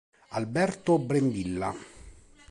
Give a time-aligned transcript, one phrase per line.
[0.31, 1.69] Alberto Brembilla